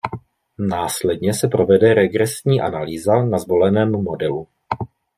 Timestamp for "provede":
1.47-1.93